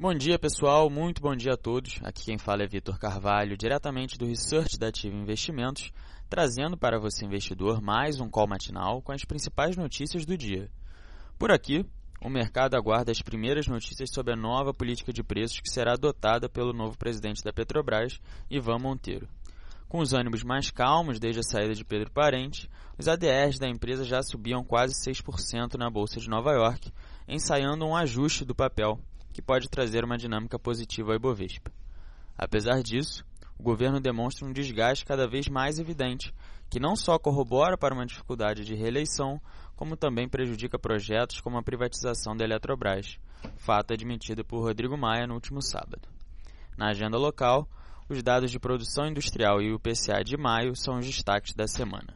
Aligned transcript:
Bom 0.00 0.14
dia, 0.14 0.38
pessoal. 0.38 0.88
Muito 0.88 1.20
bom 1.20 1.34
dia 1.34 1.54
a 1.54 1.56
todos. 1.56 1.98
Aqui 2.04 2.26
quem 2.26 2.38
fala 2.38 2.62
é 2.62 2.68
Vitor 2.68 3.00
Carvalho, 3.00 3.56
diretamente 3.56 4.16
do 4.16 4.26
Research 4.26 4.78
da 4.78 4.86
Ativa 4.86 5.16
Investimentos, 5.16 5.90
trazendo 6.30 6.78
para 6.78 7.00
você, 7.00 7.24
investidor, 7.24 7.82
mais 7.82 8.20
um 8.20 8.30
call 8.30 8.46
matinal 8.46 9.02
com 9.02 9.10
as 9.10 9.24
principais 9.24 9.76
notícias 9.76 10.24
do 10.24 10.38
dia. 10.38 10.70
Por 11.36 11.50
aqui, 11.50 11.84
o 12.22 12.30
mercado 12.30 12.76
aguarda 12.76 13.10
as 13.10 13.20
primeiras 13.20 13.66
notícias 13.66 14.10
sobre 14.14 14.32
a 14.32 14.36
nova 14.36 14.72
política 14.72 15.12
de 15.12 15.24
preços 15.24 15.58
que 15.58 15.68
será 15.68 15.94
adotada 15.94 16.48
pelo 16.48 16.72
novo 16.72 16.96
presidente 16.96 17.42
da 17.42 17.52
Petrobras, 17.52 18.20
Ivan 18.48 18.78
Monteiro. 18.78 19.28
Com 19.88 19.98
os 19.98 20.12
ânimos 20.12 20.44
mais 20.44 20.70
calmos 20.70 21.18
desde 21.18 21.40
a 21.40 21.42
saída 21.42 21.74
de 21.74 21.84
Pedro 21.84 22.12
Parente, 22.12 22.70
os 22.96 23.08
ADRs 23.08 23.58
da 23.58 23.68
empresa 23.68 24.04
já 24.04 24.22
subiam 24.22 24.62
quase 24.62 24.94
6% 24.94 25.74
na 25.74 25.90
Bolsa 25.90 26.20
de 26.20 26.28
Nova 26.28 26.52
York, 26.52 26.92
ensaiando 27.26 27.84
um 27.84 27.96
ajuste 27.96 28.44
do 28.44 28.54
papel, 28.54 29.00
que 29.38 29.42
pode 29.42 29.68
trazer 29.68 30.04
uma 30.04 30.18
dinâmica 30.18 30.58
positiva 30.58 31.12
ao 31.12 31.14
Ibovespa. 31.16 31.70
Apesar 32.36 32.82
disso, 32.82 33.24
o 33.56 33.62
governo 33.62 34.00
demonstra 34.00 34.44
um 34.44 34.52
desgaste 34.52 35.04
cada 35.04 35.28
vez 35.28 35.46
mais 35.46 35.78
evidente, 35.78 36.34
que 36.68 36.80
não 36.80 36.96
só 36.96 37.16
corrobora 37.20 37.78
para 37.78 37.94
uma 37.94 38.04
dificuldade 38.04 38.64
de 38.64 38.74
reeleição, 38.74 39.40
como 39.76 39.96
também 39.96 40.28
prejudica 40.28 40.76
projetos 40.76 41.40
como 41.40 41.56
a 41.56 41.62
privatização 41.62 42.36
da 42.36 42.44
Eletrobras, 42.44 43.16
fato 43.58 43.92
admitido 43.92 44.44
por 44.44 44.60
Rodrigo 44.60 44.98
Maia 44.98 45.24
no 45.24 45.34
último 45.34 45.62
sábado. 45.62 46.08
Na 46.76 46.88
agenda 46.88 47.16
local, 47.16 47.68
os 48.08 48.20
dados 48.24 48.50
de 48.50 48.58
produção 48.58 49.06
industrial 49.06 49.62
e 49.62 49.72
o 49.72 49.78
PCA 49.78 50.24
de 50.24 50.36
maio 50.36 50.74
são 50.74 50.98
os 50.98 51.06
destaques 51.06 51.54
da 51.54 51.68
semana. 51.68 52.12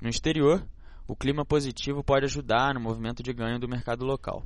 No 0.00 0.08
exterior, 0.08 0.66
o 1.06 1.14
clima 1.14 1.44
positivo 1.44 2.02
pode 2.02 2.24
ajudar 2.24 2.74
no 2.74 2.80
movimento 2.80 3.22
de 3.22 3.32
ganho 3.32 3.60
do 3.60 3.68
mercado 3.68 4.04
local. 4.04 4.44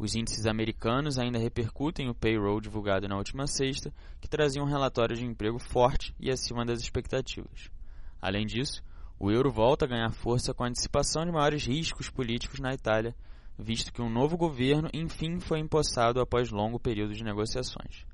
Os 0.00 0.14
índices 0.14 0.46
americanos 0.46 1.18
ainda 1.18 1.38
repercutem 1.38 2.08
o 2.08 2.14
payroll 2.14 2.58
divulgado 2.58 3.06
na 3.06 3.18
última 3.18 3.46
sexta, 3.46 3.92
que 4.18 4.30
trazia 4.30 4.62
um 4.62 4.66
relatório 4.66 5.14
de 5.14 5.26
emprego 5.26 5.58
forte 5.58 6.14
e 6.18 6.30
acima 6.30 6.64
das 6.64 6.80
expectativas. 6.80 7.70
Além 8.18 8.46
disso, 8.46 8.82
o 9.18 9.30
euro 9.30 9.52
volta 9.52 9.84
a 9.84 9.88
ganhar 9.88 10.10
força 10.10 10.54
com 10.54 10.64
a 10.64 10.68
antecipação 10.68 11.26
de 11.26 11.30
maiores 11.30 11.66
riscos 11.66 12.08
políticos 12.08 12.60
na 12.60 12.72
Itália, 12.72 13.14
visto 13.58 13.92
que 13.92 14.00
um 14.00 14.08
novo 14.08 14.38
governo 14.38 14.88
enfim 14.94 15.38
foi 15.38 15.58
empossado 15.58 16.18
após 16.18 16.48
longo 16.48 16.80
período 16.80 17.12
de 17.12 17.22
negociações. 17.22 18.06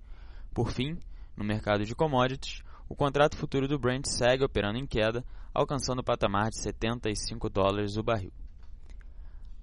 Por 0.53 0.73
fim, 0.73 0.99
no 1.37 1.45
mercado 1.45 1.85
de 1.85 1.95
commodities, 1.95 2.65
o 2.89 2.97
contrato 2.97 3.37
futuro 3.37 3.69
do 3.69 3.79
Brent 3.79 4.07
segue 4.07 4.43
operando 4.43 4.77
em 4.77 4.89
queda, 4.89 5.25
alcançando 5.55 6.01
o 6.01 6.05
patamar 6.05 6.51
de 6.51 6.61
75 6.61 7.49
dólares 7.49 7.97
o 7.97 8.03
barril. 8.03 8.33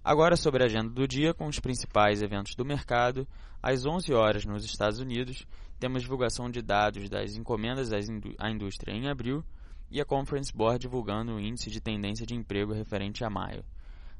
Agora 0.03 0.35
sobre 0.35 0.61
a 0.61 0.65
agenda 0.65 0.89
do 0.89 1.07
dia 1.07 1.33
com 1.33 1.47
os 1.47 1.59
principais 1.59 2.21
eventos 2.21 2.55
do 2.55 2.65
mercado. 2.65 3.25
Às 3.61 3.85
11 3.85 4.13
horas 4.13 4.43
nos 4.43 4.65
Estados 4.65 4.99
Unidos, 4.99 5.47
temos 5.79 6.01
divulgação 6.01 6.49
de 6.49 6.61
dados 6.61 7.09
das 7.09 7.37
encomendas 7.37 7.89
à 8.37 8.49
indústria 8.51 8.91
em 8.91 9.07
abril 9.07 9.45
e 9.89 10.01
a 10.01 10.05
Conference 10.05 10.51
Board 10.53 10.79
divulgando 10.79 11.35
o 11.35 11.39
índice 11.39 11.71
de 11.71 11.79
tendência 11.79 12.25
de 12.25 12.35
emprego 12.35 12.73
referente 12.73 13.23
a 13.23 13.29
maio. 13.29 13.63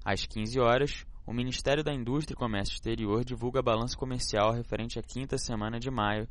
Às 0.05 0.25
15 0.25 0.57
horas, 0.57 1.05
o 1.25 1.33
Ministério 1.33 1.83
da 1.83 1.93
Indústria 1.93 2.33
e 2.33 2.37
Comércio 2.37 2.75
Exterior 2.75 3.25
divulga 3.25 3.61
balanço 3.61 3.97
comercial 3.97 4.53
referente 4.53 4.97
à 4.97 5.03
quinta 5.03 5.37
semana 5.37 5.81
de 5.81 5.91
maio, 5.91 6.29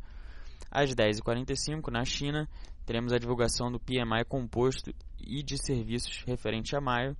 às 0.71 0.95
10h45, 0.95 1.91
na 1.91 2.05
China, 2.05 2.49
teremos 2.87 3.13
a 3.13 3.19
divulgação 3.19 3.71
do 3.71 3.79
PMI 3.79 4.25
composto 4.27 4.91
e 5.21 5.43
de 5.43 5.59
serviços 5.59 6.23
referente 6.27 6.75
a 6.75 6.81
maio. 6.81 7.15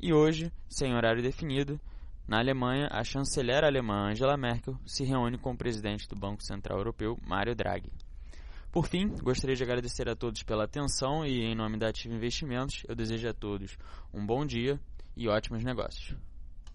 E 0.00 0.12
hoje, 0.12 0.52
sem 0.68 0.94
horário 0.94 1.20
definido, 1.20 1.80
na 2.26 2.38
Alemanha, 2.38 2.88
a 2.92 3.02
chanceler 3.02 3.64
alemã 3.64 4.10
Angela 4.10 4.36
Merkel 4.36 4.78
se 4.86 5.02
reúne 5.02 5.36
com 5.36 5.50
o 5.50 5.56
presidente 5.56 6.08
do 6.08 6.14
Banco 6.14 6.40
Central 6.44 6.78
Europeu, 6.78 7.18
Mário 7.26 7.52
Draghi. 7.52 7.90
Por 8.70 8.86
fim, 8.86 9.08
gostaria 9.08 9.56
de 9.56 9.62
agradecer 9.64 10.08
a 10.08 10.14
todos 10.14 10.44
pela 10.44 10.64
atenção 10.64 11.26
e, 11.26 11.40
em 11.40 11.54
nome 11.54 11.78
da 11.78 11.88
Ativa 11.88 12.14
Investimentos, 12.14 12.84
eu 12.86 12.94
desejo 12.94 13.28
a 13.28 13.34
todos 13.34 13.76
um 14.14 14.24
bom 14.24 14.46
dia 14.46 14.78
e 15.16 15.26
ótimos 15.26 15.64
negócios. 15.64 16.16